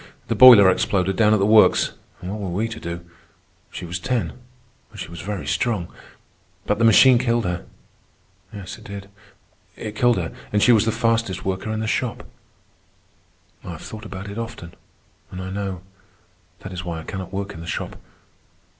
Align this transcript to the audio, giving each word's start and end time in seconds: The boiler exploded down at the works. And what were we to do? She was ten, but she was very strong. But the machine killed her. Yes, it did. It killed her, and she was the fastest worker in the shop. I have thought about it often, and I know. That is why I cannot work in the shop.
The 0.29 0.35
boiler 0.35 0.67
exploded 0.67 1.15
down 1.15 1.31
at 1.33 1.37
the 1.39 1.45
works. 1.45 1.91
And 2.23 2.31
what 2.31 2.39
were 2.41 2.49
we 2.49 2.67
to 2.69 2.79
do? 2.79 3.05
She 3.69 3.85
was 3.85 3.99
ten, 3.99 4.33
but 4.89 4.99
she 4.99 5.09
was 5.09 5.21
very 5.21 5.45
strong. 5.45 5.93
But 6.65 6.79
the 6.79 6.83
machine 6.83 7.19
killed 7.19 7.45
her. 7.45 7.65
Yes, 8.51 8.79
it 8.79 8.85
did. 8.85 9.09
It 9.75 9.95
killed 9.95 10.17
her, 10.17 10.31
and 10.51 10.63
she 10.63 10.71
was 10.71 10.85
the 10.85 10.91
fastest 10.91 11.45
worker 11.45 11.69
in 11.71 11.81
the 11.81 11.85
shop. 11.85 12.25
I 13.63 13.73
have 13.73 13.81
thought 13.83 14.03
about 14.03 14.27
it 14.27 14.39
often, 14.39 14.73
and 15.29 15.39
I 15.39 15.51
know. 15.51 15.81
That 16.61 16.73
is 16.73 16.83
why 16.83 16.99
I 16.99 17.03
cannot 17.03 17.31
work 17.31 17.53
in 17.53 17.59
the 17.59 17.67
shop. 17.67 17.95